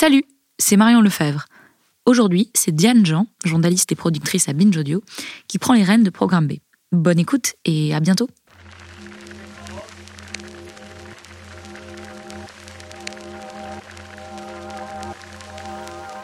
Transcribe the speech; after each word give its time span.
Salut, 0.00 0.22
c'est 0.60 0.76
Marion 0.76 1.00
Lefebvre. 1.00 1.46
Aujourd'hui, 2.06 2.52
c'est 2.54 2.70
Diane 2.70 3.04
Jean, 3.04 3.26
journaliste 3.44 3.90
et 3.90 3.96
productrice 3.96 4.48
à 4.48 4.52
Binge 4.52 4.76
Audio, 4.76 5.02
qui 5.48 5.58
prend 5.58 5.74
les 5.74 5.82
rênes 5.82 6.04
de 6.04 6.10
Programme 6.10 6.46
B. 6.46 6.52
Bonne 6.92 7.18
écoute 7.18 7.54
et 7.64 7.92
à 7.92 7.98
bientôt. 7.98 8.28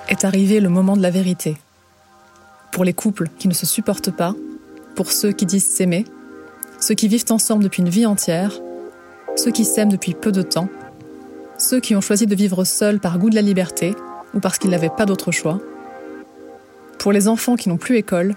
Est 0.07 0.25
arrivé 0.25 0.61
le 0.61 0.69
moment 0.69 0.97
de 0.97 1.03
la 1.03 1.11
vérité. 1.11 1.57
Pour 2.71 2.85
les 2.85 2.93
couples 2.93 3.29
qui 3.41 3.49
ne 3.49 3.55
se 3.55 3.67
supportent 3.67 4.13
pas, 4.13 4.37
pour 4.95 5.11
ceux 5.11 5.33
qui 5.33 5.47
disent 5.47 5.69
s'aimer, 5.69 6.05
ceux 6.79 6.95
qui 6.95 7.09
vivent 7.09 7.25
ensemble 7.31 7.65
depuis 7.65 7.83
une 7.83 7.89
vie 7.89 8.07
entière, 8.07 8.53
ceux 9.35 9.51
qui 9.51 9.65
s'aiment 9.65 9.91
depuis 9.91 10.15
peu 10.15 10.31
de 10.31 10.43
temps, 10.43 10.69
ceux 11.59 11.81
qui 11.81 11.95
ont 11.95 12.01
choisi 12.01 12.27
de 12.27 12.35
vivre 12.35 12.65
seuls 12.65 13.01
par 13.01 13.19
goût 13.19 13.31
de 13.31 13.35
la 13.35 13.43
liberté 13.43 13.95
ou 14.35 14.41
parce 14.41 14.59
qu'ils 14.59 14.71
n'avaient 14.71 14.89
pas 14.89 15.07
d'autre 15.07 15.33
choix, 15.33 15.61
pour 16.99 17.13
les 17.13 17.29
enfants 17.29 17.57
qui 17.57 17.69
n'ont 17.69 17.77
plus 17.77 17.97
école, 17.97 18.35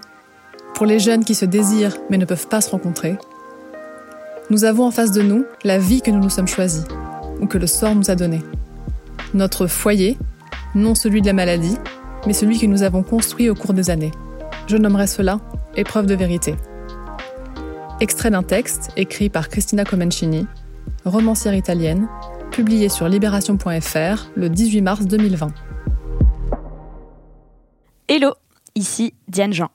pour 0.74 0.86
les 0.86 0.98
jeunes 0.98 1.24
qui 1.24 1.34
se 1.34 1.44
désirent 1.44 1.96
mais 2.10 2.18
ne 2.18 2.24
peuvent 2.24 2.48
pas 2.48 2.60
se 2.60 2.70
rencontrer. 2.70 3.16
Nous 4.50 4.64
avons 4.64 4.84
en 4.84 4.90
face 4.90 5.12
de 5.12 5.22
nous 5.22 5.44
la 5.64 5.78
vie 5.78 6.00
que 6.00 6.10
nous 6.10 6.20
nous 6.20 6.30
sommes 6.30 6.48
choisis 6.48 6.84
ou 7.40 7.46
que 7.46 7.58
le 7.58 7.66
sort 7.66 7.94
nous 7.94 8.10
a 8.10 8.14
donnée. 8.14 8.42
Notre 9.34 9.66
foyer, 9.66 10.16
non 10.74 10.94
celui 10.94 11.20
de 11.20 11.26
la 11.26 11.32
maladie, 11.32 11.76
mais 12.26 12.32
celui 12.32 12.58
que 12.58 12.66
nous 12.66 12.82
avons 12.82 13.02
construit 13.02 13.50
au 13.50 13.54
cours 13.54 13.74
des 13.74 13.90
années. 13.90 14.12
Je 14.66 14.76
nommerai 14.76 15.06
cela 15.06 15.40
épreuve 15.76 16.06
de 16.06 16.14
vérité. 16.14 16.54
Extrait 18.00 18.30
d'un 18.30 18.42
texte 18.42 18.90
écrit 18.96 19.28
par 19.28 19.48
Cristina 19.48 19.84
Comencini, 19.84 20.46
romancière 21.04 21.54
italienne, 21.54 22.08
publié 22.50 22.88
sur 22.88 23.08
libération.fr 23.08 24.30
le 24.34 24.48
18 24.48 24.82
mars 24.82 25.06
2020. 25.06 25.52
Hello, 28.08 28.34
ici 28.74 29.14
Diane 29.28 29.52
Jean. 29.52 29.70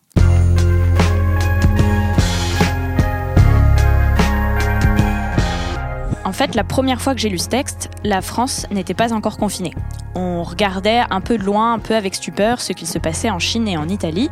En 6.25 6.31
fait, 6.31 6.55
la 6.55 6.63
première 6.63 7.01
fois 7.01 7.13
que 7.13 7.19
j'ai 7.19 7.29
lu 7.29 7.37
ce 7.37 7.49
texte, 7.49 7.89
la 8.03 8.21
France 8.21 8.65
n'était 8.71 8.93
pas 8.93 9.13
encore 9.13 9.37
confinée. 9.37 9.73
On 10.15 10.41
regardait 10.41 11.01
un 11.09 11.21
peu 11.21 11.37
de 11.37 11.43
loin, 11.43 11.73
un 11.73 11.79
peu 11.79 11.95
avec 11.95 12.15
stupeur, 12.15 12.61
ce 12.61 12.73
qu'il 12.73 12.87
se 12.87 12.97
passait 12.97 13.29
en 13.29 13.39
Chine 13.39 13.67
et 13.67 13.77
en 13.77 13.87
Italie. 13.89 14.29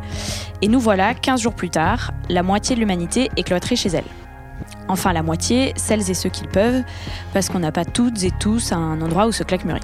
Et 0.62 0.68
nous 0.68 0.80
voilà, 0.80 1.14
15 1.14 1.40
jours 1.40 1.54
plus 1.54 1.70
tard, 1.70 2.12
la 2.28 2.42
moitié 2.42 2.74
de 2.74 2.80
l'humanité 2.80 3.30
est 3.36 3.42
cloîtrée 3.42 3.76
chez 3.76 3.90
elle. 3.90 4.21
Enfin, 4.88 5.12
la 5.12 5.22
moitié, 5.22 5.72
celles 5.76 6.10
et 6.10 6.14
ceux 6.14 6.30
qui 6.30 6.44
le 6.44 6.50
peuvent, 6.50 6.82
parce 7.32 7.48
qu'on 7.48 7.58
n'a 7.58 7.72
pas 7.72 7.84
toutes 7.84 8.22
et 8.24 8.30
tous 8.38 8.72
un 8.72 9.00
endroit 9.00 9.26
où 9.26 9.32
se 9.32 9.42
claquemurer. 9.42 9.80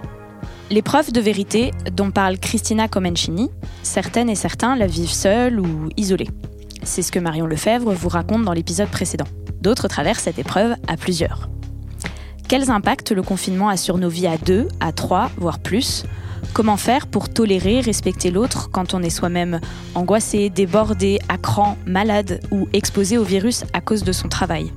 L'épreuve 0.71 1.13
de 1.13 1.21
vérité 1.21 1.73
dont 1.93 2.11
parle 2.11 2.39
Christina 2.39 2.89
Comencini, 2.89 3.51
certaines 3.83 4.29
et 4.29 4.35
certains 4.35 4.77
la 4.77 4.87
vivent 4.87 5.11
seuls 5.11 5.61
ou 5.61 5.89
isolés. 5.97 6.29
C'est 6.83 7.03
ce 7.03 7.11
que 7.11 7.19
Marion 7.19 7.47
Lefebvre 7.47 7.93
vous 7.93 8.09
raconte 8.09 8.45
dans 8.45 8.53
l'épisode 8.53 8.89
précédent. 8.89 9.27
D'autres 9.63 9.89
traversent 9.89 10.25
cette 10.25 10.39
épreuve 10.39 10.77
à 10.87 10.97
plusieurs. 10.97 11.49
Quels 12.49 12.71
impacts 12.71 13.13
le 13.13 13.23
confinement 13.23 13.69
a 13.69 13.77
sur 13.77 13.99
nos 13.99 14.09
vies 14.09 14.27
à 14.27 14.39
deux, 14.39 14.69
à 14.81 14.93
trois, 14.93 15.31
voire 15.37 15.59
plus? 15.59 16.05
Comment 16.53 16.77
faire 16.77 17.07
pour 17.07 17.29
tolérer, 17.29 17.81
respecter 17.81 18.31
l'autre 18.31 18.71
quand 18.71 18.95
on 18.95 19.03
est 19.03 19.11
soi-même 19.11 19.61
angoissé, 19.95 20.51
débordé, 20.51 21.19
à 21.29 21.39
cran, 21.39 21.77
malade 21.87 22.41
ou 22.51 22.69
exposé 22.73 23.19
au 23.19 23.25
virus 23.25 23.65
à 23.73 23.81
cause 23.81 24.03
de 24.05 24.13
son 24.13 24.29
travail? 24.29 24.73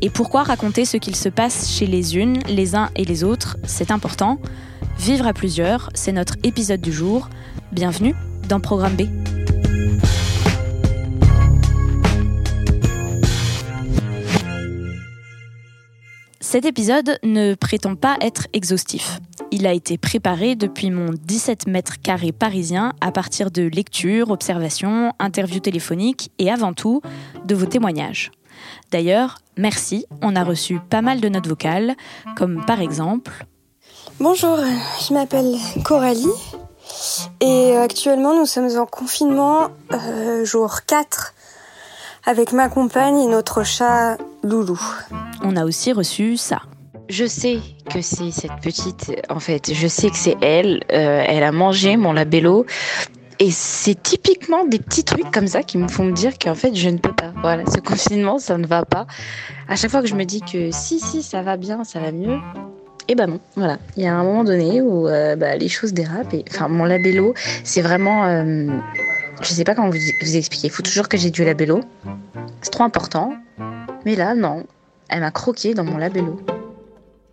Et 0.00 0.10
pourquoi 0.10 0.42
raconter 0.42 0.84
ce 0.84 0.96
qu'il 0.96 1.16
se 1.16 1.28
passe 1.28 1.70
chez 1.70 1.86
les 1.86 2.16
unes, 2.16 2.40
les 2.48 2.74
uns 2.74 2.90
et 2.96 3.04
les 3.04 3.24
autres? 3.24 3.56
C'est 3.64 3.90
important. 3.90 4.38
Vivre 4.98 5.26
à 5.26 5.32
plusieurs, 5.32 5.90
c'est 5.94 6.12
notre 6.12 6.34
épisode 6.42 6.80
du 6.80 6.92
jour. 6.92 7.28
Bienvenue 7.70 8.14
dans 8.48 8.60
Programme 8.60 8.96
B. 8.96 9.02
Cet 16.52 16.66
épisode 16.66 17.18
ne 17.22 17.54
prétend 17.54 17.96
pas 17.96 18.18
être 18.20 18.46
exhaustif. 18.52 19.20
Il 19.52 19.66
a 19.66 19.72
été 19.72 19.96
préparé 19.96 20.54
depuis 20.54 20.90
mon 20.90 21.14
17 21.14 21.66
mètres 21.66 22.02
carrés 22.02 22.30
parisien 22.30 22.92
à 23.00 23.10
partir 23.10 23.50
de 23.50 23.62
lectures, 23.62 24.30
observations, 24.30 25.14
interviews 25.18 25.60
téléphoniques 25.60 26.30
et 26.38 26.50
avant 26.50 26.74
tout 26.74 27.00
de 27.46 27.54
vos 27.54 27.64
témoignages. 27.64 28.32
D'ailleurs, 28.90 29.38
merci, 29.56 30.04
on 30.20 30.36
a 30.36 30.44
reçu 30.44 30.78
pas 30.78 31.00
mal 31.00 31.22
de 31.22 31.30
notes 31.30 31.48
vocales, 31.48 31.96
comme 32.36 32.62
par 32.66 32.82
exemple 32.82 33.46
Bonjour, 34.20 34.58
je 35.08 35.14
m'appelle 35.14 35.56
Coralie 35.86 36.26
et 37.40 37.78
actuellement 37.78 38.38
nous 38.38 38.44
sommes 38.44 38.76
en 38.76 38.84
confinement 38.84 39.68
euh, 39.92 40.44
jour 40.44 40.80
4 40.86 41.32
avec 42.26 42.52
ma 42.52 42.68
compagne 42.68 43.20
et 43.20 43.26
notre 43.26 43.62
chat 43.62 44.18
Loulou. 44.42 44.78
On 45.42 45.56
a 45.56 45.64
aussi 45.64 45.92
reçu 45.92 46.36
ça. 46.36 46.62
Je 47.08 47.26
sais 47.26 47.58
que 47.92 48.00
c'est 48.00 48.30
cette 48.30 48.60
petite, 48.62 49.12
en 49.28 49.40
fait, 49.40 49.74
je 49.74 49.86
sais 49.86 50.10
que 50.10 50.16
c'est 50.16 50.36
elle. 50.40 50.82
Euh, 50.92 51.24
elle 51.26 51.42
a 51.42 51.52
mangé 51.52 51.96
mon 51.96 52.12
labello. 52.12 52.64
Et 53.38 53.50
c'est 53.50 54.00
typiquement 54.00 54.64
des 54.66 54.78
petits 54.78 55.02
trucs 55.02 55.30
comme 55.32 55.48
ça 55.48 55.62
qui 55.62 55.76
me 55.76 55.88
font 55.88 56.04
me 56.04 56.12
dire 56.12 56.38
qu'en 56.38 56.54
fait, 56.54 56.74
je 56.76 56.88
ne 56.88 56.98
peux 56.98 57.12
pas. 57.12 57.32
Voilà, 57.40 57.64
ce 57.66 57.80
confinement, 57.84 58.38
ça 58.38 58.56
ne 58.56 58.66
va 58.66 58.84
pas. 58.84 59.06
À 59.68 59.74
chaque 59.74 59.90
fois 59.90 60.00
que 60.00 60.06
je 60.06 60.14
me 60.14 60.24
dis 60.24 60.40
que 60.40 60.70
si, 60.70 61.00
si, 61.00 61.22
ça 61.22 61.42
va 61.42 61.56
bien, 61.56 61.82
ça 61.82 61.98
va 61.98 62.12
mieux, 62.12 62.38
et 63.08 63.14
ben 63.14 63.26
non, 63.26 63.40
voilà. 63.56 63.78
Il 63.96 64.04
y 64.04 64.06
a 64.06 64.14
un 64.14 64.22
moment 64.22 64.44
donné 64.44 64.80
où 64.80 65.08
euh, 65.08 65.34
bah, 65.36 65.56
les 65.56 65.68
choses 65.68 65.92
dérapent. 65.92 66.34
Et, 66.34 66.44
enfin, 66.50 66.68
mon 66.68 66.84
labello, 66.84 67.34
c'est 67.64 67.82
vraiment. 67.82 68.26
Euh, 68.26 68.68
je 69.40 69.48
sais 69.48 69.64
pas 69.64 69.74
comment 69.74 69.90
vous, 69.90 69.98
vous 70.22 70.36
expliquer. 70.36 70.68
Il 70.68 70.70
faut 70.70 70.82
toujours 70.82 71.08
que 71.08 71.16
j'ai 71.16 71.30
du 71.30 71.44
labello. 71.44 71.80
C'est 72.60 72.70
trop 72.70 72.84
important. 72.84 73.34
Mais 74.04 74.14
là, 74.14 74.34
non. 74.34 74.64
Elle 75.12 75.20
m'a 75.20 75.30
croqué 75.30 75.74
dans 75.74 75.84
mon 75.84 75.98
labello. 75.98 76.40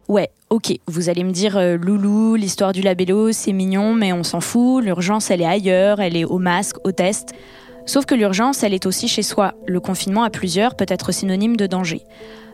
Ouais, 0.09 0.29
ok, 0.49 0.73
vous 0.87 1.07
allez 1.07 1.23
me 1.23 1.31
dire 1.31 1.55
euh, 1.55 1.77
Loulou, 1.77 2.35
l'histoire 2.35 2.73
du 2.73 2.81
labello, 2.81 3.31
c'est 3.31 3.53
mignon, 3.53 3.93
mais 3.93 4.11
on 4.11 4.23
s'en 4.23 4.41
fout, 4.41 4.83
l'urgence 4.83 5.31
elle 5.31 5.41
est 5.41 5.45
ailleurs, 5.45 6.01
elle 6.01 6.17
est 6.17 6.25
au 6.25 6.39
masque, 6.39 6.75
au 6.83 6.91
test. 6.91 7.29
Sauf 7.85 8.05
que 8.05 8.15
l'urgence 8.15 8.63
elle 8.63 8.73
est 8.73 8.85
aussi 8.85 9.07
chez 9.07 9.21
soi. 9.21 9.53
Le 9.65 9.79
confinement 9.79 10.23
à 10.23 10.29
plusieurs 10.29 10.75
peut 10.75 10.85
être 10.89 11.13
synonyme 11.13 11.55
de 11.55 11.67
danger. 11.67 12.01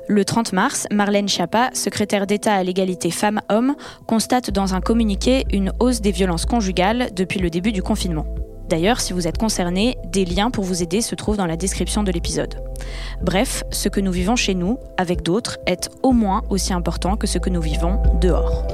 Le 0.07 0.23
30 0.23 0.53
mars, 0.53 0.85
Marlène 0.91 1.27
Schiappa, 1.27 1.71
secrétaire 1.73 2.27
d'État 2.27 2.53
à 2.53 2.63
l'égalité 2.63 3.09
femmes-hommes, 3.09 3.75
constate 4.05 4.51
dans 4.51 4.75
un 4.75 4.81
communiqué 4.81 5.45
une 5.51 5.71
hausse 5.79 6.01
des 6.01 6.11
violences 6.11 6.45
conjugales 6.45 7.09
depuis 7.15 7.39
le 7.39 7.49
début 7.49 7.71
du 7.71 7.81
confinement. 7.81 8.27
D'ailleurs, 8.69 8.99
si 8.99 9.13
vous 9.13 9.27
êtes 9.27 9.37
concerné, 9.37 9.97
des 10.05 10.25
liens 10.25 10.49
pour 10.49 10.63
vous 10.63 10.81
aider 10.81 11.01
se 11.01 11.15
trouvent 11.15 11.37
dans 11.37 11.45
la 11.45 11.57
description 11.57 12.03
de 12.03 12.11
l'épisode. 12.11 12.55
Bref, 13.21 13.63
ce 13.71 13.89
que 13.89 13.99
nous 13.99 14.11
vivons 14.11 14.35
chez 14.35 14.55
nous, 14.55 14.79
avec 14.97 15.21
d'autres, 15.21 15.57
est 15.65 15.89
au 16.03 16.11
moins 16.11 16.43
aussi 16.49 16.73
important 16.73 17.15
que 17.15 17.27
ce 17.27 17.37
que 17.37 17.49
nous 17.49 17.61
vivons 17.61 18.01
dehors. 18.21 18.65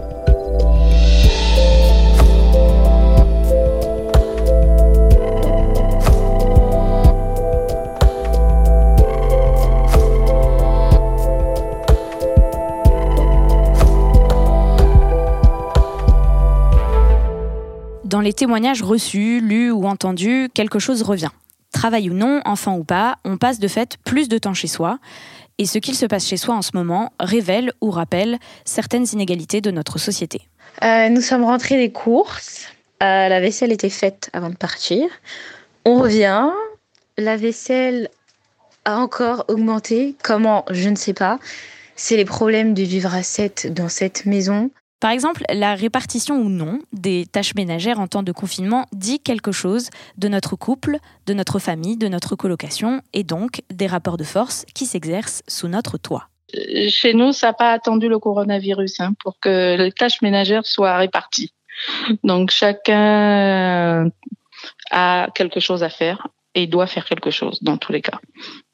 Les 18.31 18.35
témoignages 18.35 18.81
reçus, 18.81 19.41
lus 19.41 19.71
ou 19.71 19.85
entendus, 19.85 20.47
quelque 20.53 20.79
chose 20.79 21.01
revient. 21.01 21.31
Travail 21.73 22.09
ou 22.09 22.13
non, 22.13 22.39
enfant 22.45 22.77
ou 22.77 22.85
pas, 22.85 23.17
on 23.25 23.35
passe 23.35 23.59
de 23.59 23.67
fait 23.67 23.97
plus 24.05 24.29
de 24.29 24.37
temps 24.37 24.53
chez 24.53 24.69
soi. 24.69 24.99
Et 25.57 25.65
ce 25.65 25.79
qu'il 25.79 25.95
se 25.95 26.05
passe 26.05 26.25
chez 26.25 26.37
soi 26.37 26.55
en 26.55 26.61
ce 26.61 26.71
moment 26.73 27.11
révèle 27.19 27.73
ou 27.81 27.91
rappelle 27.91 28.39
certaines 28.63 29.05
inégalités 29.11 29.59
de 29.59 29.69
notre 29.69 29.99
société. 29.99 30.43
Euh, 30.81 31.09
nous 31.09 31.19
sommes 31.19 31.43
rentrés 31.43 31.75
des 31.75 31.91
courses. 31.91 32.67
Euh, 33.03 33.27
la 33.27 33.41
vaisselle 33.41 33.73
était 33.73 33.89
faite 33.89 34.29
avant 34.31 34.49
de 34.49 34.55
partir. 34.55 35.09
On 35.83 35.95
revient. 35.95 36.51
La 37.17 37.35
vaisselle 37.35 38.07
a 38.85 38.97
encore 38.97 39.43
augmenté. 39.49 40.15
Comment? 40.23 40.63
Je 40.69 40.87
ne 40.87 40.95
sais 40.95 41.13
pas. 41.13 41.37
C'est 41.97 42.15
les 42.15 42.23
problèmes 42.23 42.73
de 42.73 42.83
vivre 42.83 43.13
à 43.13 43.23
7 43.23 43.73
dans 43.73 43.89
cette 43.89 44.25
maison. 44.25 44.71
Par 45.01 45.09
exemple, 45.09 45.43
la 45.51 45.73
répartition 45.73 46.35
ou 46.35 46.47
non 46.47 46.79
des 46.93 47.25
tâches 47.25 47.55
ménagères 47.55 47.99
en 47.99 48.05
temps 48.07 48.21
de 48.21 48.31
confinement 48.31 48.85
dit 48.93 49.19
quelque 49.19 49.51
chose 49.51 49.89
de 50.19 50.27
notre 50.27 50.55
couple, 50.55 50.99
de 51.25 51.33
notre 51.33 51.57
famille, 51.57 51.97
de 51.97 52.07
notre 52.07 52.35
colocation 52.35 53.01
et 53.11 53.23
donc 53.23 53.63
des 53.71 53.87
rapports 53.87 54.17
de 54.17 54.23
force 54.23 54.63
qui 54.75 54.85
s'exercent 54.85 55.41
sous 55.47 55.67
notre 55.67 55.97
toit. 55.97 56.27
Chez 56.89 57.15
nous, 57.15 57.31
ça 57.31 57.47
n'a 57.47 57.53
pas 57.53 57.71
attendu 57.71 58.09
le 58.09 58.19
coronavirus 58.19 58.99
hein, 58.99 59.13
pour 59.23 59.39
que 59.39 59.75
les 59.75 59.91
tâches 59.91 60.21
ménagères 60.21 60.67
soient 60.67 60.97
réparties. 60.97 61.51
Donc 62.23 62.51
chacun 62.51 64.11
a 64.91 65.27
quelque 65.33 65.59
chose 65.59 65.81
à 65.81 65.89
faire 65.89 66.27
et 66.53 66.67
doit 66.67 66.87
faire 66.87 67.05
quelque 67.05 67.31
chose 67.31 67.59
dans 67.63 67.77
tous 67.77 67.91
les 67.91 68.01
cas. 68.01 68.19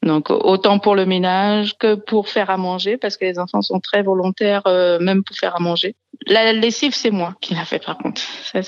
Donc 0.02 0.30
autant 0.30 0.78
pour 0.78 0.94
le 0.94 1.06
ménage 1.06 1.78
que 1.78 1.94
pour 1.94 2.28
faire 2.28 2.50
à 2.50 2.56
manger 2.56 2.96
parce 2.96 3.16
que 3.16 3.24
les 3.24 3.38
enfants 3.38 3.62
sont 3.62 3.80
très 3.80 4.02
volontaires 4.02 4.66
euh, 4.66 4.98
même 4.98 5.22
pour 5.22 5.36
faire 5.36 5.56
à 5.56 5.60
manger. 5.60 5.94
La 6.26 6.52
lessive 6.52 6.94
c'est 6.94 7.10
moi 7.10 7.34
qui 7.40 7.54
l'a 7.54 7.64
fait 7.64 7.84
par 7.84 7.98
contre. 7.98 8.22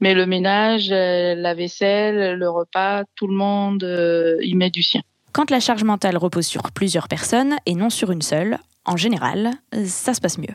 Mais 0.00 0.14
le 0.14 0.26
ménage, 0.26 0.90
euh, 0.90 1.34
la 1.34 1.54
vaisselle, 1.54 2.38
le 2.38 2.48
repas, 2.48 3.04
tout 3.16 3.26
le 3.26 3.34
monde 3.34 3.84
euh, 3.84 4.38
y 4.42 4.54
met 4.54 4.70
du 4.70 4.82
sien. 4.82 5.02
Quand 5.32 5.50
la 5.50 5.60
charge 5.60 5.84
mentale 5.84 6.16
repose 6.16 6.46
sur 6.46 6.72
plusieurs 6.72 7.08
personnes 7.08 7.56
et 7.66 7.74
non 7.74 7.90
sur 7.90 8.10
une 8.10 8.22
seule, 8.22 8.58
en 8.84 8.96
général, 8.96 9.50
ça 9.84 10.14
se 10.14 10.20
passe 10.20 10.38
mieux. 10.38 10.54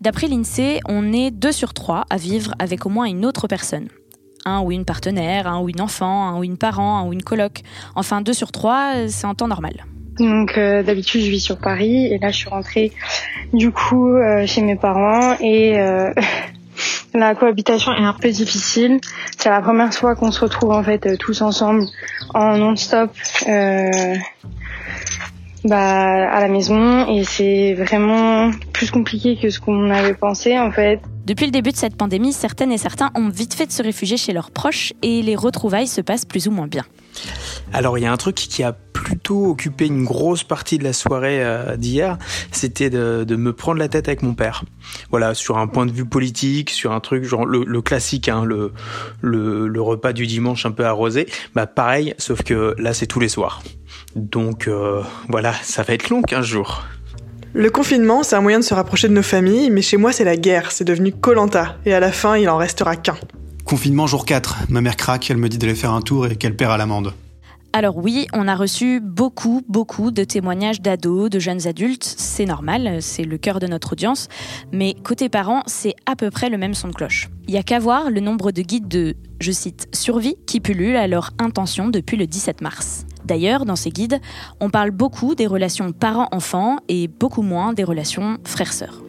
D'après 0.00 0.28
l'INSEE, 0.28 0.80
on 0.86 1.14
est 1.14 1.30
deux 1.30 1.50
sur 1.50 1.72
trois 1.72 2.04
à 2.10 2.18
vivre 2.18 2.52
avec 2.58 2.84
au 2.84 2.90
moins 2.90 3.06
une 3.06 3.24
autre 3.24 3.48
personne. 3.48 3.88
Un 4.46 4.60
ou 4.60 4.72
une 4.72 4.84
partenaire, 4.84 5.46
un 5.46 5.60
ou 5.60 5.68
une 5.68 5.80
enfant, 5.80 6.28
un 6.28 6.38
ou 6.38 6.44
une 6.44 6.58
parent, 6.58 6.98
un 6.98 7.06
ou 7.06 7.12
une 7.12 7.22
coloc. 7.22 7.62
Enfin, 7.94 8.20
deux 8.20 8.34
sur 8.34 8.52
trois, 8.52 9.08
c'est 9.08 9.26
en 9.26 9.34
temps 9.34 9.48
normal. 9.48 9.84
Donc 10.18 10.58
euh, 10.58 10.82
d'habitude 10.82 11.22
je 11.22 11.30
vis 11.30 11.40
sur 11.40 11.58
Paris 11.58 12.06
et 12.06 12.18
là 12.18 12.30
je 12.30 12.36
suis 12.36 12.48
rentrée 12.48 12.92
du 13.52 13.72
coup 13.72 14.14
euh, 14.14 14.46
chez 14.46 14.62
mes 14.62 14.76
parents 14.76 15.36
et 15.40 15.80
euh, 15.80 16.12
la 17.14 17.34
cohabitation 17.34 17.92
est 17.92 18.04
un 18.04 18.12
peu 18.12 18.30
difficile. 18.30 19.00
C'est 19.38 19.50
la 19.50 19.60
première 19.60 19.92
fois 19.92 20.14
qu'on 20.14 20.30
se 20.30 20.40
retrouve 20.40 20.70
en 20.70 20.82
fait 20.82 21.18
tous 21.18 21.42
ensemble 21.42 21.84
en 22.32 22.56
non-stop 22.56 23.10
bah, 25.64 26.30
à 26.30 26.40
la 26.40 26.48
maison 26.48 27.08
et 27.08 27.24
c'est 27.24 27.74
vraiment 27.74 28.50
plus 28.72 28.90
compliqué 28.90 29.36
que 29.36 29.50
ce 29.50 29.58
qu'on 29.60 29.90
avait 29.90 30.14
pensé 30.14 30.58
en 30.58 30.70
fait. 30.70 31.00
Depuis 31.24 31.46
le 31.46 31.52
début 31.52 31.70
de 31.70 31.76
cette 31.76 31.96
pandémie, 31.96 32.34
certaines 32.34 32.70
et 32.70 32.76
certains 32.76 33.10
ont 33.14 33.30
vite 33.30 33.54
fait 33.54 33.66
de 33.66 33.72
se 33.72 33.82
réfugier 33.82 34.18
chez 34.18 34.34
leurs 34.34 34.50
proches 34.50 34.92
et 35.00 35.22
les 35.22 35.36
retrouvailles 35.36 35.86
se 35.86 36.02
passent 36.02 36.26
plus 36.26 36.48
ou 36.48 36.50
moins 36.50 36.66
bien. 36.66 36.84
Alors 37.72 37.96
il 37.96 38.02
y 38.02 38.06
a 38.06 38.12
un 38.12 38.16
truc 38.18 38.34
qui 38.34 38.62
a 38.62 38.72
plutôt 38.72 39.46
occupé 39.46 39.86
une 39.86 40.04
grosse 40.04 40.44
partie 40.44 40.78
de 40.78 40.84
la 40.84 40.92
soirée 40.92 41.42
euh, 41.42 41.76
d'hier, 41.76 42.18
c'était 42.52 42.90
de, 42.90 43.36
me 43.36 43.52
prendre 43.52 43.78
la 43.78 43.88
tête 43.88 44.08
avec 44.08 44.22
mon 44.22 44.34
père. 44.34 44.64
Voilà, 45.10 45.34
sur 45.34 45.56
un 45.58 45.66
point 45.66 45.86
de 45.86 45.92
vue 45.92 46.04
politique, 46.04 46.70
sur 46.70 46.92
un 46.92 47.00
truc 47.00 47.24
genre 47.24 47.46
le, 47.46 47.82
classique, 47.82 48.28
hein, 48.28 48.44
le, 48.44 49.80
repas 49.80 50.12
du 50.12 50.26
dimanche 50.26 50.66
un 50.66 50.72
peu 50.72 50.84
arrosé. 50.84 51.26
Bah 51.54 51.66
pareil, 51.66 52.14
sauf 52.18 52.42
que 52.42 52.74
là 52.78 52.92
c'est 52.92 53.06
tous 53.06 53.20
les 53.20 53.28
soirs. 53.28 53.62
Donc 54.14 54.68
euh, 54.68 55.02
voilà, 55.28 55.52
ça 55.62 55.82
va 55.82 55.94
être 55.94 56.10
long 56.10 56.22
15 56.22 56.44
jours. 56.44 56.84
Le 57.56 57.70
confinement, 57.70 58.24
c'est 58.24 58.34
un 58.34 58.40
moyen 58.40 58.58
de 58.58 58.64
se 58.64 58.74
rapprocher 58.74 59.06
de 59.06 59.12
nos 59.12 59.22
familles, 59.22 59.70
mais 59.70 59.80
chez 59.80 59.96
moi 59.96 60.10
c'est 60.10 60.24
la 60.24 60.36
guerre, 60.36 60.72
c'est 60.72 60.82
devenu 60.82 61.12
Colanta, 61.12 61.76
et 61.86 61.94
à 61.94 62.00
la 62.00 62.10
fin 62.10 62.36
il 62.36 62.48
en 62.48 62.56
restera 62.56 62.96
qu'un. 62.96 63.14
Confinement 63.64 64.08
jour 64.08 64.26
4, 64.26 64.64
ma 64.70 64.80
mère 64.80 64.96
craque, 64.96 65.30
elle 65.30 65.36
me 65.36 65.48
dit 65.48 65.56
d'aller 65.56 65.76
faire 65.76 65.92
un 65.92 66.00
tour 66.00 66.26
et 66.26 66.34
qu'elle 66.34 66.56
perd 66.56 66.72
à 66.72 66.76
l'amende. 66.76 67.14
Alors 67.72 67.96
oui, 67.96 68.26
on 68.32 68.48
a 68.48 68.56
reçu 68.56 68.98
beaucoup, 68.98 69.62
beaucoup 69.68 70.10
de 70.10 70.24
témoignages 70.24 70.80
d'ados, 70.80 71.30
de 71.30 71.38
jeunes 71.38 71.68
adultes, 71.68 72.02
c'est 72.18 72.44
normal, 72.44 72.98
c'est 73.00 73.22
le 73.22 73.38
cœur 73.38 73.60
de 73.60 73.68
notre 73.68 73.92
audience, 73.92 74.26
mais 74.72 74.96
côté 75.04 75.28
parents, 75.28 75.62
c'est 75.66 75.94
à 76.06 76.16
peu 76.16 76.32
près 76.32 76.50
le 76.50 76.58
même 76.58 76.74
son 76.74 76.88
de 76.88 76.92
cloche. 76.92 77.30
Il 77.46 77.54
y 77.54 77.56
a 77.56 77.62
qu'à 77.62 77.78
voir 77.78 78.10
le 78.10 78.18
nombre 78.18 78.50
de 78.50 78.62
guides 78.62 78.88
de, 78.88 79.14
je 79.38 79.52
cite, 79.52 79.86
survie 79.94 80.34
qui 80.46 80.58
pullulent 80.58 80.96
à 80.96 81.06
leur 81.06 81.30
intention 81.38 81.86
depuis 81.86 82.16
le 82.16 82.26
17 82.26 82.62
mars. 82.62 83.06
D'ailleurs, 83.24 83.64
dans 83.64 83.76
ces 83.76 83.90
guides, 83.90 84.20
on 84.60 84.70
parle 84.70 84.90
beaucoup 84.90 85.34
des 85.34 85.46
relations 85.46 85.92
parents-enfants 85.92 86.78
et 86.88 87.08
beaucoup 87.08 87.42
moins 87.42 87.72
des 87.72 87.84
relations 87.84 88.38
frères-sœurs. 88.44 89.02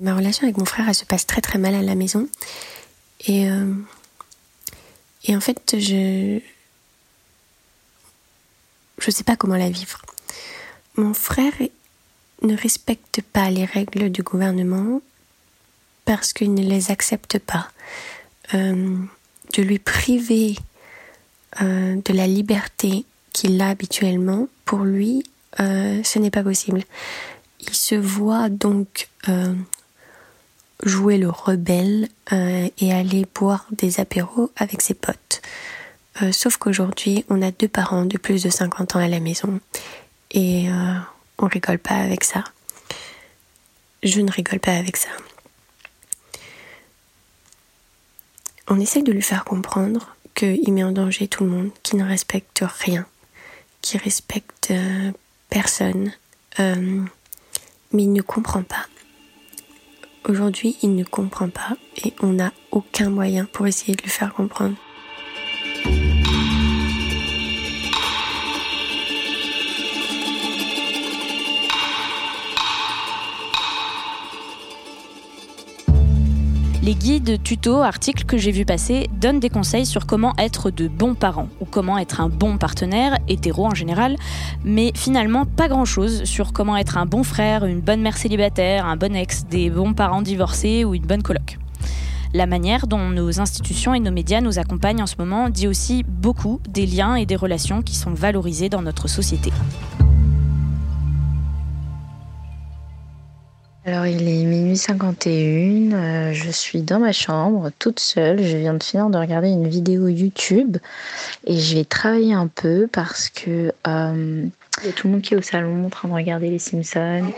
Ma 0.00 0.14
relation 0.14 0.44
avec 0.44 0.58
mon 0.58 0.66
frère, 0.66 0.86
elle 0.88 0.94
se 0.94 1.04
passe 1.04 1.26
très 1.26 1.40
très 1.40 1.58
mal 1.58 1.74
à 1.74 1.80
la 1.80 1.94
maison. 1.94 2.28
Et, 3.26 3.48
euh, 3.48 3.72
en 5.30 5.40
fait, 5.40 5.76
je 5.78 6.40
je 8.98 9.10
sais 9.10 9.24
pas 9.24 9.36
comment 9.36 9.56
la 9.56 9.70
vivre. 9.70 10.02
Mon 10.96 11.14
frère 11.14 11.52
ne 12.42 12.56
respecte 12.56 13.22
pas 13.32 13.50
les 13.50 13.64
règles 13.64 14.10
du 14.10 14.22
gouvernement 14.22 15.00
parce 16.04 16.32
qu'il 16.32 16.54
ne 16.54 16.62
les 16.62 16.90
accepte 16.90 17.38
pas. 17.38 17.68
Euh, 18.52 18.96
de 19.56 19.62
lui 19.62 19.78
priver 19.78 20.56
euh, 21.62 21.96
de 22.04 22.12
la 22.12 22.26
liberté 22.26 23.04
qu'il 23.32 23.60
a 23.60 23.68
habituellement, 23.68 24.48
pour 24.64 24.80
lui, 24.80 25.22
euh, 25.60 26.02
ce 26.02 26.18
n'est 26.18 26.30
pas 26.30 26.42
possible. 26.42 26.82
Il 27.60 27.74
se 27.74 27.94
voit 27.94 28.48
donc 28.48 29.08
jouer 30.82 31.16
le 31.16 31.30
rebelle 31.30 32.08
et 32.30 32.92
aller 32.92 33.26
boire 33.34 33.66
des 33.72 34.00
apéros 34.00 34.50
avec 34.56 34.82
ses 34.82 34.92
potes. 34.92 35.40
sauf 36.30 36.58
qu'aujourd'hui, 36.58 37.24
on 37.30 37.40
a 37.40 37.50
deux 37.50 37.68
parents 37.68 38.04
de 38.04 38.18
plus 38.18 38.42
de 38.42 38.50
50 38.50 38.96
ans 38.96 38.98
à 38.98 39.08
la 39.08 39.20
maison 39.20 39.60
et 40.30 40.68
on 41.38 41.46
rigole 41.46 41.78
pas 41.78 41.96
avec 41.96 42.24
ça. 42.24 42.44
Je 44.02 44.20
ne 44.20 44.30
rigole 44.30 44.60
pas 44.60 44.74
avec 44.74 44.96
ça. 44.96 45.08
On 48.68 48.80
essaie 48.80 49.02
de 49.02 49.12
lui 49.12 49.22
faire 49.22 49.44
comprendre 49.44 50.16
qu'il 50.34 50.72
met 50.72 50.84
en 50.84 50.92
danger 50.92 51.28
tout 51.28 51.44
le 51.44 51.50
monde, 51.50 51.70
qu'il 51.82 51.98
ne 51.98 52.04
respecte 52.04 52.62
rien, 52.62 53.06
qu'il 53.82 54.00
respecte 54.00 54.70
euh, 54.70 55.12
personne, 55.50 56.12
euh, 56.60 57.02
mais 57.92 58.02
il 58.02 58.12
ne 58.12 58.22
comprend 58.22 58.62
pas. 58.62 58.86
Aujourd'hui, 60.26 60.76
il 60.82 60.96
ne 60.96 61.04
comprend 61.04 61.50
pas 61.50 61.76
et 62.02 62.14
on 62.20 62.32
n'a 62.32 62.52
aucun 62.70 63.10
moyen 63.10 63.44
pour 63.44 63.66
essayer 63.66 63.94
de 63.94 64.02
lui 64.02 64.10
faire 64.10 64.32
comprendre. 64.32 64.76
Les 76.84 76.94
guides, 76.94 77.42
tutos, 77.42 77.80
articles 77.80 78.26
que 78.26 78.36
j'ai 78.36 78.50
vu 78.50 78.66
passer 78.66 79.08
donnent 79.18 79.40
des 79.40 79.48
conseils 79.48 79.86
sur 79.86 80.04
comment 80.04 80.34
être 80.36 80.70
de 80.70 80.86
bons 80.86 81.14
parents 81.14 81.48
ou 81.62 81.64
comment 81.64 81.96
être 81.96 82.20
un 82.20 82.28
bon 82.28 82.58
partenaire, 82.58 83.16
hétéro 83.26 83.64
en 83.64 83.74
général, 83.74 84.16
mais 84.66 84.92
finalement 84.94 85.46
pas 85.46 85.68
grand-chose 85.68 86.24
sur 86.24 86.52
comment 86.52 86.76
être 86.76 86.98
un 86.98 87.06
bon 87.06 87.22
frère, 87.22 87.64
une 87.64 87.80
bonne 87.80 88.02
mère 88.02 88.18
célibataire, 88.18 88.84
un 88.84 88.96
bon 88.96 89.16
ex, 89.16 89.46
des 89.46 89.70
bons 89.70 89.94
parents 89.94 90.20
divorcés 90.20 90.84
ou 90.84 90.94
une 90.94 91.06
bonne 91.06 91.22
coloc. 91.22 91.56
La 92.34 92.44
manière 92.44 92.86
dont 92.86 93.08
nos 93.08 93.40
institutions 93.40 93.94
et 93.94 94.00
nos 94.00 94.12
médias 94.12 94.42
nous 94.42 94.58
accompagnent 94.58 95.04
en 95.04 95.06
ce 95.06 95.16
moment 95.18 95.48
dit 95.48 95.66
aussi 95.66 96.04
beaucoup 96.06 96.60
des 96.68 96.84
liens 96.84 97.14
et 97.14 97.24
des 97.24 97.36
relations 97.36 97.80
qui 97.80 97.96
sont 97.96 98.12
valorisés 98.12 98.68
dans 98.68 98.82
notre 98.82 99.08
société. 99.08 99.52
Alors 103.86 104.06
il 104.06 104.26
est 104.26 104.44
minuit 104.44 104.78
51, 104.78 105.92
euh, 105.92 106.32
je 106.32 106.50
suis 106.50 106.80
dans 106.80 107.00
ma 107.00 107.12
chambre 107.12 107.70
toute 107.78 108.00
seule, 108.00 108.42
je 108.42 108.56
viens 108.56 108.72
de 108.72 108.82
finir 108.82 109.10
de 109.10 109.18
regarder 109.18 109.48
une 109.48 109.68
vidéo 109.68 110.08
YouTube 110.08 110.78
et 111.46 111.58
je 111.58 111.76
vais 111.76 111.84
travailler 111.84 112.32
un 112.32 112.46
peu 112.46 112.88
parce 112.90 113.28
que 113.28 113.72
euh, 113.86 114.46
y 114.86 114.88
a 114.88 114.92
tout 114.92 115.06
le 115.06 115.12
monde 115.12 115.20
qui 115.20 115.34
est 115.34 115.36
au 115.36 115.42
salon 115.42 115.84
en 115.84 115.90
train 115.90 116.08
de 116.08 116.14
regarder 116.14 116.48
les 116.48 116.58
Simpsons. 116.58 117.30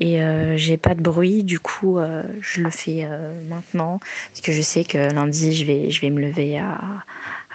et 0.00 0.22
euh, 0.22 0.56
j'ai 0.56 0.78
pas 0.78 0.94
de 0.94 1.02
bruit. 1.02 1.44
Du 1.44 1.60
coup, 1.60 1.98
euh, 1.98 2.22
je 2.40 2.62
le 2.62 2.70
fais 2.70 3.06
maintenant 3.50 4.00
parce 4.30 4.40
que 4.40 4.52
je 4.52 4.62
sais 4.62 4.84
que 4.84 4.96
lundi, 4.96 5.52
je 5.54 5.66
vais, 5.66 5.90
je 5.90 6.00
vais 6.00 6.08
me 6.08 6.22
lever 6.22 6.58
à, 6.58 6.80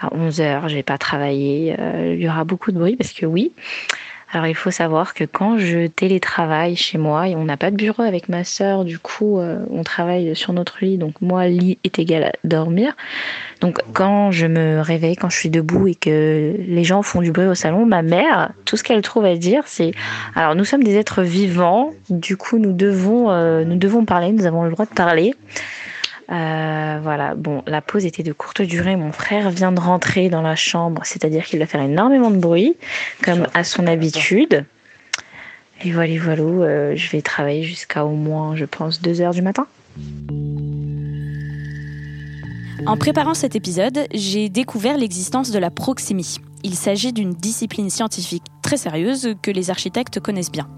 à 0.00 0.14
11 0.14 0.40
heures. 0.40 0.68
Je 0.68 0.76
vais 0.76 0.84
pas 0.84 0.98
travailler. 0.98 1.74
il 2.04 2.20
y 2.20 2.28
aura 2.28 2.44
beaucoup 2.44 2.70
de 2.70 2.78
bruit 2.78 2.94
parce 2.94 3.12
que 3.12 3.26
oui. 3.26 3.50
Alors 4.32 4.46
il 4.46 4.54
faut 4.54 4.70
savoir 4.70 5.14
que 5.14 5.24
quand 5.24 5.58
je 5.58 5.86
télétravaille 5.86 6.76
chez 6.76 6.98
moi, 6.98 7.28
et 7.28 7.34
on 7.34 7.44
n'a 7.44 7.56
pas 7.56 7.70
de 7.70 7.76
bureau 7.76 8.02
avec 8.02 8.28
ma 8.28 8.44
sœur, 8.44 8.84
du 8.84 8.98
coup 8.98 9.38
on 9.38 9.82
travaille 9.82 10.36
sur 10.36 10.52
notre 10.52 10.84
lit, 10.84 10.98
donc 10.98 11.20
moi 11.20 11.48
lit 11.48 11.78
est 11.84 11.98
égal 11.98 12.24
à 12.24 12.32
dormir. 12.44 12.94
Donc 13.60 13.80
quand 13.92 14.30
je 14.30 14.46
me 14.46 14.80
réveille, 14.80 15.16
quand 15.16 15.28
je 15.28 15.36
suis 15.36 15.50
debout 15.50 15.88
et 15.88 15.94
que 15.94 16.54
les 16.58 16.84
gens 16.84 17.02
font 17.02 17.20
du 17.20 17.32
bruit 17.32 17.46
au 17.46 17.54
salon, 17.54 17.84
ma 17.86 18.02
mère, 18.02 18.52
tout 18.64 18.76
ce 18.76 18.84
qu'elle 18.84 19.02
trouve 19.02 19.24
à 19.24 19.36
dire, 19.36 19.64
c'est 19.66 19.92
alors 20.34 20.54
nous 20.54 20.64
sommes 20.64 20.84
des 20.84 20.96
êtres 20.96 21.22
vivants, 21.22 21.90
du 22.08 22.36
coup 22.36 22.58
nous 22.58 22.72
devons 22.72 23.30
euh, 23.30 23.64
nous 23.64 23.76
devons 23.76 24.04
parler, 24.04 24.32
nous 24.32 24.46
avons 24.46 24.64
le 24.64 24.70
droit 24.70 24.86
de 24.86 24.94
parler. 24.94 25.34
Euh, 26.30 27.00
voilà, 27.02 27.34
bon, 27.34 27.62
la 27.66 27.80
pause 27.80 28.04
était 28.04 28.22
de 28.22 28.32
courte 28.32 28.62
durée. 28.62 28.94
Mon 28.96 29.12
frère 29.12 29.50
vient 29.50 29.72
de 29.72 29.80
rentrer 29.80 30.28
dans 30.28 30.42
la 30.42 30.54
chambre, 30.54 31.02
c'est-à-dire 31.04 31.44
qu'il 31.44 31.58
va 31.58 31.66
faire 31.66 31.80
énormément 31.80 32.30
de 32.30 32.36
bruit, 32.36 32.76
comme 33.24 33.46
à 33.54 33.64
son 33.64 33.86
habitude. 33.86 34.64
Et 35.84 35.92
voilà, 35.92 36.18
voilà, 36.20 36.42
euh, 36.42 36.92
je 36.94 37.10
vais 37.10 37.22
travailler 37.22 37.64
jusqu'à 37.64 38.04
au 38.04 38.10
moins, 38.10 38.54
je 38.54 38.64
pense, 38.64 39.00
2 39.02 39.22
heures 39.22 39.34
du 39.34 39.42
matin. 39.42 39.66
En 42.86 42.96
préparant 42.96 43.34
cet 43.34 43.56
épisode, 43.56 44.06
j'ai 44.12 44.48
découvert 44.48 44.96
l'existence 44.96 45.50
de 45.50 45.58
la 45.58 45.70
proxémie. 45.70 46.38
Il 46.62 46.74
s'agit 46.74 47.12
d'une 47.12 47.32
discipline 47.32 47.88
scientifique 47.88 48.44
très 48.62 48.76
sérieuse 48.76 49.34
que 49.40 49.50
les 49.50 49.70
architectes 49.70 50.20
connaissent 50.20 50.52
bien. 50.52 50.68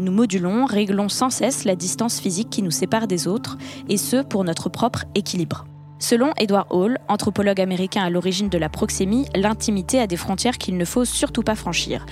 Nous 0.00 0.10
modulons, 0.10 0.66
réglons 0.66 1.08
sans 1.08 1.30
cesse 1.30 1.64
la 1.64 1.76
distance 1.76 2.18
physique 2.18 2.50
qui 2.50 2.62
nous 2.62 2.72
sépare 2.72 3.06
des 3.06 3.28
autres, 3.28 3.56
et 3.88 3.96
ce 3.96 4.22
pour 4.22 4.42
notre 4.42 4.68
propre 4.68 5.04
équilibre. 5.14 5.66
Selon 6.00 6.32
Edward 6.36 6.66
Hall, 6.70 6.98
anthropologue 7.08 7.60
américain 7.60 8.02
à 8.02 8.10
l'origine 8.10 8.48
de 8.48 8.58
la 8.58 8.68
proxémie, 8.68 9.26
l'intimité 9.36 10.00
a 10.00 10.06
des 10.06 10.16
frontières 10.16 10.58
qu'il 10.58 10.76
ne 10.76 10.84
faut 10.84 11.04
surtout 11.04 11.42
pas 11.42 11.54
franchir. 11.54 12.06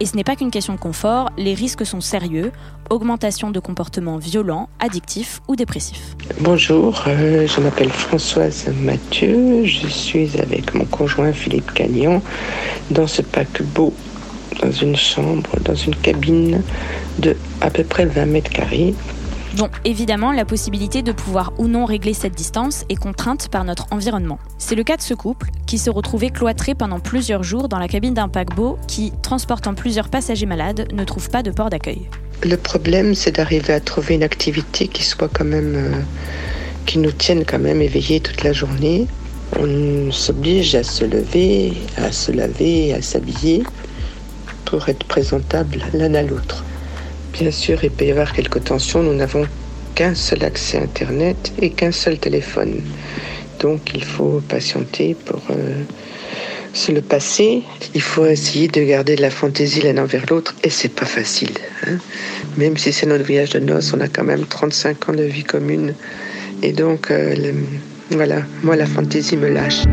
Et 0.00 0.06
ce 0.06 0.16
n'est 0.16 0.24
pas 0.24 0.36
qu'une 0.36 0.50
question 0.50 0.74
de 0.74 0.78
confort, 0.78 1.30
les 1.36 1.54
risques 1.54 1.84
sont 1.84 2.00
sérieux, 2.00 2.52
augmentation 2.90 3.50
de 3.50 3.60
comportements 3.60 4.18
violents, 4.18 4.68
addictifs 4.80 5.40
ou 5.48 5.56
dépressifs. 5.56 6.16
Bonjour, 6.40 7.04
euh, 7.06 7.46
je 7.46 7.60
m'appelle 7.60 7.90
Françoise 7.90 8.66
Mathieu, 8.80 9.64
je 9.64 9.86
suis 9.86 10.38
avec 10.40 10.74
mon 10.74 10.84
conjoint 10.84 11.32
Philippe 11.32 11.72
Cagnon 11.74 12.22
dans 12.90 13.06
ce 13.06 13.22
paquebot, 13.22 13.92
dans 14.62 14.72
une 14.72 14.96
chambre, 14.96 15.50
dans 15.64 15.74
une 15.74 15.94
cabine 15.96 16.62
de 17.18 17.36
à 17.60 17.70
peu 17.70 17.84
près 17.84 18.06
20 18.06 18.26
mètres 18.26 18.50
carrés 18.50 18.94
Bon, 19.56 19.70
évidemment, 19.84 20.32
la 20.32 20.44
possibilité 20.44 21.02
de 21.02 21.12
pouvoir 21.12 21.52
ou 21.58 21.68
non 21.68 21.84
régler 21.84 22.12
cette 22.14 22.34
distance 22.34 22.84
est 22.88 22.96
contrainte 22.96 23.48
par 23.48 23.64
notre 23.64 23.86
environnement. 23.90 24.38
C'est 24.58 24.74
le 24.74 24.84
cas 24.84 24.96
de 24.96 25.02
ce 25.02 25.14
couple 25.14 25.48
qui 25.66 25.78
se 25.78 25.90
retrouvait 25.90 26.30
cloîtré 26.30 26.74
pendant 26.74 27.00
plusieurs 27.00 27.42
jours 27.42 27.68
dans 27.68 27.78
la 27.78 27.88
cabine 27.88 28.14
d'un 28.14 28.28
paquebot 28.28 28.78
qui, 28.86 29.12
transportant 29.22 29.74
plusieurs 29.74 30.08
passagers 30.10 30.46
malades, 30.46 30.88
ne 30.92 31.04
trouve 31.04 31.30
pas 31.30 31.42
de 31.42 31.50
port 31.50 31.70
d'accueil. 31.70 32.08
Le 32.44 32.56
problème, 32.56 33.14
c'est 33.14 33.32
d'arriver 33.32 33.72
à 33.72 33.80
trouver 33.80 34.14
une 34.14 34.22
activité 34.22 34.86
qui 34.86 35.02
soit 35.02 35.28
quand 35.28 35.44
même. 35.44 35.74
Euh, 35.76 36.00
qui 36.88 36.98
nous 36.98 37.12
tienne 37.12 37.44
quand 37.44 37.58
même 37.58 37.82
éveillés 37.82 38.18
toute 38.18 38.42
la 38.42 38.54
journée. 38.54 39.06
On 39.58 40.10
s'oblige 40.10 40.74
à 40.74 40.82
se 40.82 41.04
lever, 41.04 41.74
à 41.98 42.10
se 42.12 42.32
laver, 42.32 42.94
à 42.94 43.02
s'habiller 43.02 43.62
pour 44.64 44.88
être 44.88 45.04
présentable 45.04 45.84
l'un 45.92 46.14
à 46.14 46.22
l'autre. 46.22 46.64
Bien 47.38 47.52
sûr, 47.52 47.84
il 47.84 47.90
peut 47.90 48.04
y 48.04 48.10
avoir 48.10 48.32
quelques 48.32 48.64
tensions. 48.64 49.00
Nous 49.00 49.14
n'avons 49.14 49.46
qu'un 49.94 50.16
seul 50.16 50.42
accès 50.42 50.76
Internet 50.78 51.52
et 51.62 51.70
qu'un 51.70 51.92
seul 51.92 52.18
téléphone. 52.18 52.82
Donc 53.60 53.92
il 53.94 54.02
faut 54.02 54.42
patienter 54.48 55.14
pour 55.24 55.40
euh, 55.50 55.84
se 56.72 56.90
le 56.90 57.00
passer. 57.00 57.62
Il 57.94 58.02
faut 58.02 58.26
essayer 58.26 58.66
de 58.66 58.82
garder 58.82 59.14
de 59.14 59.22
la 59.22 59.30
fantaisie 59.30 59.82
l'un 59.82 60.02
envers 60.02 60.24
l'autre 60.28 60.56
et 60.64 60.70
c'est 60.70 60.88
pas 60.92 61.06
facile. 61.06 61.54
Hein. 61.86 61.98
Même 62.56 62.76
si 62.76 62.92
c'est 62.92 63.06
notre 63.06 63.24
voyage 63.24 63.50
de 63.50 63.60
noces, 63.60 63.92
on 63.94 64.00
a 64.00 64.08
quand 64.08 64.24
même 64.24 64.44
35 64.44 65.08
ans 65.08 65.12
de 65.12 65.22
vie 65.22 65.44
commune. 65.44 65.94
Et 66.64 66.72
donc, 66.72 67.12
euh, 67.12 67.52
voilà, 68.10 68.42
moi 68.64 68.74
la 68.74 68.86
fantaisie 68.86 69.36
me 69.36 69.48
lâche. 69.48 69.84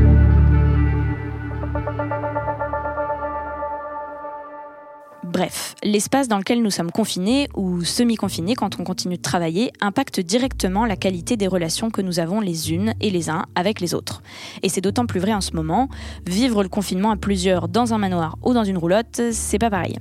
L'espace 5.86 6.28
dans 6.28 6.40
lequel 6.40 6.64
nous 6.64 6.72
sommes 6.72 6.92
confinés 6.92 7.48
ou 7.56 7.84
semi-confinés 7.84 8.56
quand 8.56 8.80
on 8.80 8.84
continue 8.84 9.18
de 9.18 9.22
travailler 9.22 9.72
impacte 9.82 10.20
directement 10.20 10.86
la 10.86 10.96
qualité 10.96 11.38
des 11.38 11.48
relations 11.48 11.92
que 11.92 12.02
nous 12.02 12.20
avons 12.20 12.42
les 12.42 12.74
unes 12.74 12.96
et 13.02 13.12
les 13.12 13.30
uns 13.30 13.46
avec 13.54 13.80
les 13.80 13.94
autres. 13.94 14.24
Et 14.64 14.70
c'est 14.70 14.82
d'autant 14.82 15.06
plus 15.06 15.20
vrai 15.20 15.34
en 15.34 15.42
ce 15.42 15.54
moment, 15.54 15.88
vivre 16.26 16.64
le 16.64 16.70
confinement 16.70 17.12
à 17.12 17.18
plusieurs 17.18 17.68
dans 17.68 17.94
un 17.94 18.00
manoir 18.00 18.38
ou 18.44 18.54
dans 18.54 18.64
une 18.64 18.80
roulotte, 18.80 19.22
c'est 19.32 19.60
pas 19.60 19.70
pareil. 19.70 19.98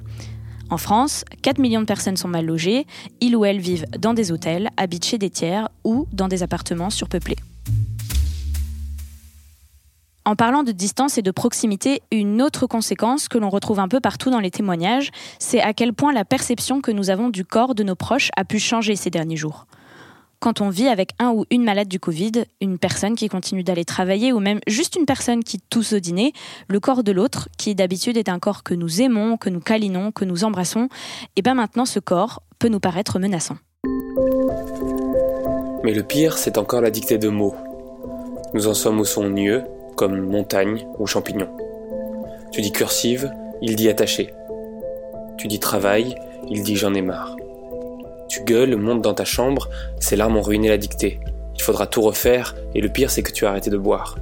En 0.71 0.79
France, 0.79 1.25
4 1.43 1.59
millions 1.59 1.83
de 1.83 1.87
personnes 1.87 2.17
sont 2.17 2.29
mal 2.29 2.47
logées, 2.47 2.87
ils 3.21 3.37
ou 3.37 3.45
elles 3.45 3.61
vivent 3.61 3.85
dans 3.99 4.15
des 4.15 4.33
hôtels, 4.33 4.71
habitent 4.79 5.05
chez 5.05 5.19
des 5.19 5.29
tiers 5.29 5.69
ou 5.85 6.07
dans 6.15 6.29
des 6.29 6.43
appartements 6.43 6.89
surpeuplés. 6.89 7.37
En 10.27 10.37
parlant 10.37 10.63
de 10.63 10.73
distance 10.73 11.19
et 11.19 11.23
de 11.23 11.31
proximité, 11.31 12.01
une 12.11 12.41
autre 12.41 12.67
conséquence 12.67 13.29
que 13.29 13.37
l'on 13.37 13.51
retrouve 13.51 13.79
un 13.79 13.89
peu 13.89 14.01
partout 14.01 14.31
dans 14.31 14.41
les 14.41 14.51
témoignages, 14.51 15.11
c'est 15.39 15.61
à 15.61 15.75
quel 15.75 15.93
point 15.93 16.15
la 16.15 16.25
perception 16.25 16.81
que 16.81 16.91
nous 16.91 17.11
avons 17.11 17.29
du 17.29 17.45
corps 17.45 17.75
de 17.75 17.83
nos 17.83 17.95
proches 17.95 18.31
a 18.35 18.45
pu 18.45 18.59
changer 18.59 18.97
ces 18.97 19.11
derniers 19.11 19.37
jours. 19.37 19.67
Quand 20.41 20.63
on 20.63 20.71
vit 20.71 20.89
avec 20.89 21.11
un 21.19 21.31
ou 21.31 21.45
une 21.51 21.63
malade 21.63 21.89
du 21.89 22.01
Covid, 22.01 22.45
une 22.63 22.79
personne 22.79 23.17
qui 23.17 23.29
continue 23.29 23.65
d'aller 23.65 23.85
travailler 23.85 24.33
ou 24.33 24.41
même 24.41 24.61
juste 24.67 24.97
une 24.97 25.05
personne 25.05 25.45
qui 25.45 25.61
tousse 25.61 25.93
au 25.93 25.99
dîner, 25.99 26.33
le 26.69 26.81
corps 26.81 27.05
de 27.05 27.13
l'autre, 27.13 27.51
qui 27.59 27.75
d'habitude 27.75 28.17
est 28.17 28.31
un 28.31 28.39
corps 28.39 28.63
que 28.63 28.73
nous 28.73 29.03
aimons, 29.03 29.37
que 29.37 29.51
nous 29.51 29.61
câlinons, 29.61 30.11
que 30.11 30.25
nous 30.25 30.45
embrassons, 30.45 30.85
et 30.85 30.89
eh 31.37 31.43
bien 31.43 31.55
maintenant 31.55 31.85
ce 31.85 31.99
corps 31.99 32.43
peut 32.59 32.69
nous 32.69 32.81
paraître 32.81 33.19
menaçant. 33.19 33.59
Mais 35.83 35.93
le 35.93 36.03
pire, 36.03 36.39
c'est 36.39 36.57
encore 36.57 36.81
la 36.81 36.91
dictée 36.91 37.19
de 37.19 37.29
mots. 37.29 37.55
Nous 38.55 38.69
en 38.69 38.75
sommes 38.75 39.01
au 39.01 39.05
son 39.05 39.29
nieux, 39.29 39.65
comme 39.95 40.21
montagne 40.21 40.87
ou 40.99 41.07
champignon. 41.07 41.49
Tu 42.53 42.61
dis 42.61 42.73
cursive, 42.73 43.33
il 43.63 43.77
dit 43.77 43.89
attaché. 43.89 44.35
Tu 45.39 45.49
dis 45.49 45.59
travail, 45.59 46.15
il 46.49 46.63
dit 46.63 46.77
j'en 46.77 46.95
ai 46.95 47.03
marre. 47.03 47.37
Tu 48.29 48.43
gueules, 48.45 48.77
monte 48.77 49.03
dans 49.03 49.15
ta 49.15 49.25
chambre, 49.25 49.69
ces 50.01 50.17
larmes 50.17 50.37
ont 50.37 50.43
ruiné 50.43 50.69
la 50.69 50.79
dictée. 50.79 51.21
Il 51.55 51.63
faudra 51.63 51.87
tout 51.87 52.03
refaire, 52.03 52.55
et 52.75 52.81
le 52.81 52.89
pire 52.89 53.11
c'est 53.11 53.23
que 53.23 53.33
tu 53.33 53.47
as 53.47 53.51
arrêté 53.51 53.71
de 53.71 53.79
boire. 53.79 54.19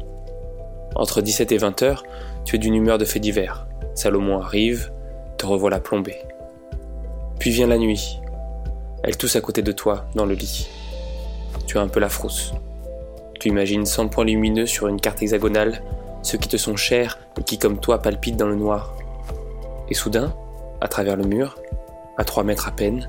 Entre 0.95 1.23
17 1.23 1.53
et 1.53 1.59
20 1.59 1.83
heures, 1.83 2.05
tu 2.45 2.57
es 2.57 2.59
d'une 2.59 2.75
humeur 2.75 2.99
de 2.99 3.05
fait 3.05 3.21
divers. 3.21 3.67
Salomon 3.95 4.41
arrive, 4.41 4.91
te 5.39 5.47
revoilà 5.47 5.81
plombé. 5.81 6.17
Puis 7.39 7.51
vient 7.51 7.67
la 7.67 7.79
nuit. 7.79 8.21
Elle 9.03 9.17
tousse 9.17 9.37
à 9.37 9.41
côté 9.41 9.63
de 9.63 9.73
toi, 9.73 10.07
dans 10.15 10.27
le 10.27 10.35
lit. 10.35 10.69
Tu 11.67 11.79
as 11.79 11.81
un 11.81 11.89
peu 11.89 12.01
la 12.01 12.09
frousse. 12.09 12.53
Tu 13.43 13.49
imagines 13.49 13.85
100 13.85 14.07
points 14.07 14.25
lumineux 14.25 14.67
sur 14.67 14.87
une 14.87 15.01
carte 15.01 15.21
hexagonale, 15.21 15.83
ceux 16.23 16.39
qui 16.39 16.49
te 16.49 16.57
sont 16.57 16.77
chers 16.77 17.19
et 17.37 17.43
qui 17.43 17.59
comme 17.59 17.81
toi 17.81 17.99
palpitent 17.99 18.37
dans 18.37 18.47
le 18.47 18.55
noir. 18.55 18.95
Et 19.89 19.95
soudain, 19.95 20.33
à 20.81 20.87
travers 20.87 21.17
le 21.17 21.25
mur, 21.25 21.59
à 22.19 22.23
3 22.23 22.45
mètres 22.45 22.69
à 22.69 22.71
peine, 22.71 23.09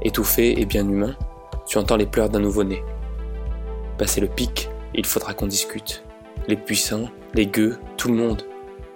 étouffé 0.00 0.58
et 0.58 0.64
bien 0.64 0.88
humain, 0.88 1.14
tu 1.66 1.76
entends 1.76 1.98
les 1.98 2.06
pleurs 2.06 2.30
d'un 2.30 2.40
nouveau-né. 2.40 2.82
Passé 3.98 4.22
le 4.22 4.26
pic, 4.26 4.70
il 4.94 5.04
faudra 5.04 5.34
qu'on 5.34 5.48
discute. 5.48 6.02
Les 6.48 6.56
puissants, 6.56 7.10
les 7.34 7.46
gueux, 7.46 7.78
tout 7.98 8.08
le 8.08 8.14
monde. 8.14 8.46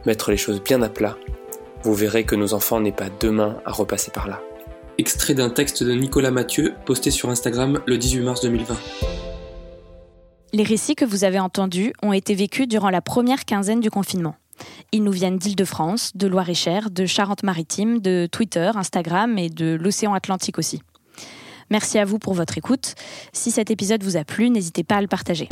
Mettre 0.07 0.31
les 0.31 0.39
choses 0.39 0.63
bien 0.63 0.81
à 0.81 0.89
plat. 0.89 1.19
Vous 1.83 1.93
verrez 1.93 2.25
que 2.25 2.35
nos 2.35 2.55
enfants 2.55 2.81
n'aient 2.81 2.93
pas 2.93 3.11
demain 3.21 3.59
à 3.67 3.73
repasser 3.73 4.11
par 4.11 4.27
là. 4.27 4.41
Extrait 4.97 5.35
d'un 5.35 5.51
texte 5.51 5.83
de 5.83 5.93
Nicolas 5.93 6.31
Mathieu 6.31 6.73
posté 6.87 7.11
sur 7.11 7.29
Instagram 7.29 7.83
le 7.85 7.99
18 7.99 8.23
mars 8.23 8.41
2020. 8.41 9.18
Les 10.55 10.63
récits 10.63 10.95
que 10.95 11.05
vous 11.05 11.25
avez 11.25 11.39
entendus 11.39 11.93
ont 12.03 12.15
été 12.15 12.35
vécus 12.35 12.67
durant 12.67 12.89
la 12.89 13.03
première 13.03 13.45
quinzaine 13.45 13.81
du 13.81 13.91
confinement. 13.91 14.35
Ils 14.93 15.05
nous 15.05 15.13
viennent 15.13 15.37
d'Île-de-France, 15.37 16.13
de 16.17 16.27
Loire-et-Cher, 16.27 16.91
de 16.91 17.05
Charente-Maritime, 17.05 18.01
de 18.01 18.27
Twitter, 18.33 18.71
Instagram 18.75 19.37
et 19.37 19.51
de 19.51 19.75
l'océan 19.79 20.15
Atlantique 20.15 20.59
aussi. 20.59 20.81
Merci 21.69 21.99
à 21.99 22.07
vous 22.07 22.19
pour 22.19 22.33
votre 22.33 22.57
écoute. 22.57 22.95
Si 23.35 23.51
cet 23.51 23.71
épisode 23.71 24.03
vous 24.03 24.17
a 24.17 24.25
plu, 24.25 24.49
n'hésitez 24.49 24.85
pas 24.85 24.97
à 24.97 25.01
le 25.03 25.07
partager. 25.07 25.51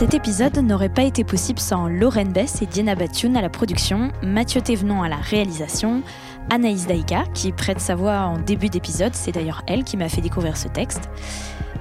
Cet 0.00 0.14
épisode 0.14 0.56
n'aurait 0.56 0.88
pas 0.88 1.02
été 1.02 1.24
possible 1.24 1.58
sans 1.58 1.86
Lorraine 1.86 2.32
Bess 2.32 2.62
et 2.62 2.66
Diana 2.66 2.94
Batioun 2.94 3.36
à 3.36 3.42
la 3.42 3.50
production, 3.50 4.10
Mathieu 4.22 4.62
Thévenon 4.62 5.02
à 5.02 5.10
la 5.10 5.16
réalisation, 5.18 6.02
Anaïs 6.50 6.86
Daïka 6.86 7.24
qui 7.32 7.52
prête 7.52 7.80
sa 7.80 7.94
voix 7.94 8.18
en 8.22 8.38
début 8.38 8.68
d'épisode, 8.68 9.14
c'est 9.14 9.32
d'ailleurs 9.32 9.62
elle 9.66 9.84
qui 9.84 9.96
m'a 9.96 10.08
fait 10.08 10.20
découvrir 10.20 10.56
ce 10.56 10.68
texte. 10.68 11.08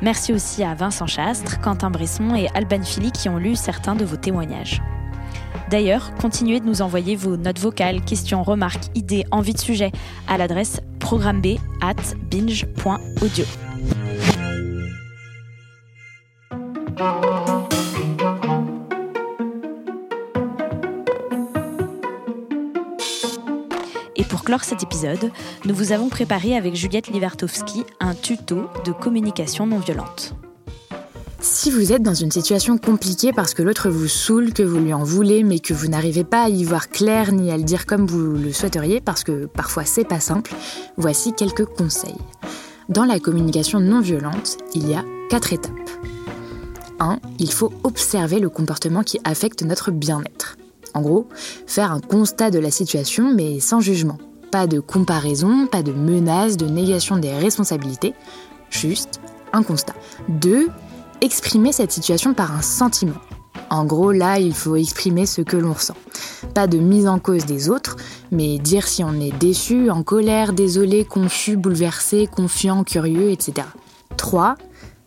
Merci 0.02 0.32
aussi 0.32 0.64
à 0.64 0.76
Vincent 0.76 1.08
Chastre, 1.08 1.60
Quentin 1.60 1.90
Bresson 1.90 2.36
et 2.36 2.48
Alban 2.54 2.84
Philly 2.84 3.12
qui 3.12 3.28
ont 3.28 3.38
lu 3.38 3.56
certains 3.56 3.96
de 3.96 4.06
vos 4.06 4.16
témoignages. 4.16 4.82
D'ailleurs, 5.70 6.14
continuez 6.16 6.60
de 6.60 6.66
nous 6.66 6.82
envoyer 6.82 7.16
vos 7.16 7.36
notes 7.38 7.60
vocales, 7.60 8.02
questions, 8.02 8.44
remarques, 8.44 8.86
idées, 8.96 9.26
envies 9.32 9.54
de 9.54 9.60
sujets 9.60 9.92
à 10.28 10.38
l'adresse 10.38 10.80
programme 11.00 11.42
at 11.82 12.16
binge.audio. 12.30 13.69
clore 24.50 24.64
cet 24.64 24.82
épisode, 24.82 25.30
nous 25.66 25.76
vous 25.76 25.92
avons 25.92 26.10
préparé 26.10 26.58
avec 26.58 26.74
Juliette 26.74 27.10
Livertowski 27.10 27.86
un 28.00 28.16
tuto 28.16 28.64
de 28.84 28.92
communication 28.92 29.68
non 29.68 29.78
violente. 29.78 30.34
Si 31.40 31.70
vous 31.70 31.94
êtes 31.94 32.02
dans 32.02 32.16
une 32.16 32.32
situation 32.32 32.80
compliquée 32.80 33.32
parce 33.32 33.54
que 33.54 33.62
l'autre 33.62 33.92
vous 33.92 34.08
saoule, 34.08 34.52
que 34.52 34.64
vous 34.64 34.80
lui 34.80 34.92
en 34.92 35.04
voulez, 35.04 35.44
mais 35.44 35.60
que 35.60 35.76
vous 35.76 35.88
n'arrivez 35.88 36.24
pas 36.24 36.46
à 36.46 36.50
y 36.50 36.64
voir 36.64 36.90
clair 36.90 37.32
ni 37.32 37.52
à 37.52 37.58
le 37.58 37.64
dire 37.64 37.86
comme 37.86 38.08
vous 38.08 38.32
le 38.32 38.52
souhaiteriez, 38.52 39.02
parce 39.02 39.24
que 39.24 39.46
parfois 39.46 39.86
c'est 39.86 40.04
pas 40.04 40.20
simple, 40.20 40.52
voici 40.98 41.34
quelques 41.34 41.66
conseils. 41.66 42.18
Dans 42.88 43.06
la 43.06 43.20
communication 43.20 43.80
non 43.80 44.00
violente, 44.00 44.58
il 44.74 44.90
y 44.90 44.96
a 44.96 45.06
quatre 45.30 45.54
étapes. 45.54 45.74
1. 47.00 47.20
Il 47.38 47.52
faut 47.52 47.72
observer 47.84 48.40
le 48.40 48.50
comportement 48.50 49.04
qui 49.04 49.20
affecte 49.26 49.62
notre 49.62 49.92
bien-être. 49.92 50.58
En 50.96 51.02
gros, 51.02 51.28
faire 51.68 51.92
un 51.92 52.00
constat 52.00 52.50
de 52.50 52.58
la 52.58 52.72
situation 52.72 53.32
mais 53.32 53.60
sans 53.60 53.80
jugement. 53.80 54.18
Pas 54.52 54.68
de 54.68 54.80
comparaison, 54.80 55.68
pas 55.68 55.84
de 55.84 55.92
menace, 55.92 56.58
de 56.58 56.66
négation 56.66 57.18
des 57.18 57.34
responsabilités, 57.34 58.14
juste 58.70 59.22
un 59.54 59.64
constat. 59.64 59.96
2 60.30 60.70
exprimer 61.22 61.72
cette 61.72 61.92
situation 61.92 62.34
par 62.34 62.56
un 62.56 62.62
sentiment. 62.62 63.20
En 63.70 63.86
gros, 63.86 64.12
là, 64.12 64.40
il 64.40 64.54
faut 64.54 64.76
exprimer 64.76 65.26
ce 65.26 65.42
que 65.42 65.58
l'on 65.58 65.74
ressent. 65.74 65.96
Pas 66.54 66.68
de 66.68 66.78
mise 66.78 67.08
en 67.08 67.20
cause 67.20 67.46
des 67.46 67.70
autres, 67.70 67.98
mais 68.32 68.58
dire 68.58 68.88
si 68.88 69.04
on 69.04 69.20
est 69.20 69.38
déçu, 69.38 69.90
en 69.90 70.02
colère, 70.02 70.54
désolé, 70.54 71.06
confus, 71.06 71.58
bouleversé, 71.58 72.28
confiant, 72.28 72.84
curieux, 72.84 73.30
etc. 73.30 73.68
3. 74.18 74.56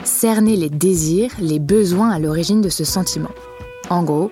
Cerner 0.05 0.57
les 0.57 0.71
désirs, 0.71 1.31
les 1.41 1.59
besoins 1.59 2.11
à 2.11 2.19
l'origine 2.19 2.61
de 2.61 2.69
ce 2.69 2.85
sentiment. 2.85 3.31
En 3.91 4.03
gros, 4.03 4.31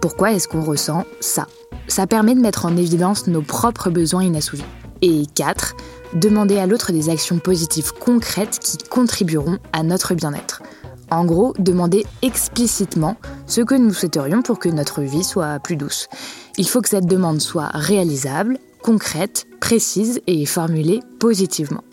pourquoi 0.00 0.32
est-ce 0.32 0.48
qu'on 0.48 0.62
ressent 0.62 1.04
ça? 1.20 1.46
Ça 1.92 2.06
permet 2.06 2.34
de 2.34 2.40
mettre 2.40 2.64
en 2.64 2.74
évidence 2.78 3.26
nos 3.26 3.42
propres 3.42 3.90
besoins 3.90 4.24
inassouvis. 4.24 4.64
Et 5.02 5.24
4. 5.34 5.76
Demander 6.14 6.56
à 6.56 6.66
l'autre 6.66 6.90
des 6.90 7.10
actions 7.10 7.38
positives 7.38 7.92
concrètes 7.92 8.58
qui 8.60 8.78
contribueront 8.78 9.58
à 9.74 9.82
notre 9.82 10.14
bien-être. 10.14 10.62
En 11.10 11.26
gros, 11.26 11.52
demander 11.58 12.06
explicitement 12.22 13.18
ce 13.46 13.60
que 13.60 13.74
nous 13.74 13.92
souhaiterions 13.92 14.40
pour 14.40 14.58
que 14.58 14.70
notre 14.70 15.02
vie 15.02 15.22
soit 15.22 15.58
plus 15.58 15.76
douce. 15.76 16.08
Il 16.56 16.66
faut 16.66 16.80
que 16.80 16.88
cette 16.88 17.04
demande 17.04 17.42
soit 17.42 17.68
réalisable, 17.74 18.56
concrète, 18.80 19.46
précise 19.60 20.22
et 20.26 20.46
formulée 20.46 21.00
positivement. 21.20 21.84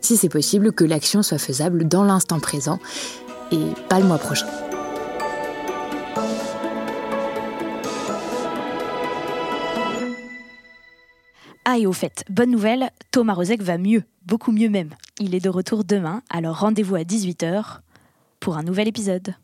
Si 0.00 0.16
c'est 0.16 0.30
possible, 0.30 0.72
que 0.72 0.84
l'action 0.84 1.22
soit 1.22 1.36
faisable 1.36 1.86
dans 1.86 2.04
l'instant 2.04 2.40
présent 2.40 2.78
et 3.52 3.60
pas 3.90 4.00
le 4.00 4.06
mois 4.06 4.16
prochain. 4.16 4.46
Ah 11.74 11.78
et 11.80 11.88
au 11.88 11.92
fait, 11.92 12.24
bonne 12.30 12.52
nouvelle, 12.52 12.90
Thomas 13.10 13.32
Rozek 13.32 13.60
va 13.60 13.78
mieux, 13.78 14.04
beaucoup 14.24 14.52
mieux 14.52 14.68
même. 14.68 14.90
Il 15.18 15.34
est 15.34 15.44
de 15.44 15.48
retour 15.48 15.82
demain, 15.82 16.22
alors 16.30 16.60
rendez-vous 16.60 16.94
à 16.94 17.00
18h 17.00 17.80
pour 18.38 18.56
un 18.56 18.62
nouvel 18.62 18.86
épisode. 18.86 19.34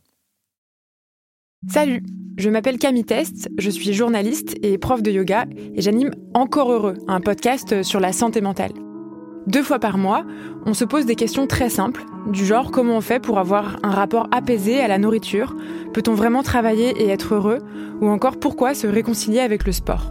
Salut, 1.68 2.05
je 2.37 2.48
m'appelle 2.48 2.78
Camille 2.78 3.05
Test, 3.05 3.48
je 3.59 3.68
suis 3.68 3.92
journaliste 3.92 4.55
et 4.62 4.78
prof 4.78 5.02
de 5.02 5.11
yoga 5.11 5.46
et 5.74 5.83
j'anime 5.83 6.12
Encore 6.33 6.70
Heureux, 6.70 6.98
un 7.09 7.20
podcast 7.20 7.83
sur 7.83 7.98
la 7.98 8.12
santé 8.12 8.40
mentale. 8.40 8.74
Deux 9.48 9.64
fois 9.64 9.81
par 9.81 9.98
mois, 9.98 10.24
on 10.66 10.74
se 10.74 10.85
pose 10.85 11.07
des 11.07 11.16
questions 11.16 11.48
très 11.48 11.68
simples, 11.68 12.05
du 12.28 12.46
genre 12.46 12.70
comment 12.70 12.96
on 12.96 13.00
fait 13.00 13.18
pour 13.18 13.40
avoir 13.40 13.76
un 13.83 13.90
rapport 13.90 14.28
apaisé 14.31 14.78
à 14.78 14.87
la 14.87 14.98
nourriture, 14.98 15.57
peut-on 15.92 16.14
vraiment 16.14 16.44
travailler 16.44 16.90
et 16.90 17.09
être 17.09 17.35
heureux, 17.35 17.59
ou 18.00 18.09
encore 18.09 18.38
pourquoi 18.38 18.74
se 18.74 18.87
réconcilier 18.87 19.40
avec 19.40 19.66
le 19.66 19.72
sport. 19.72 20.11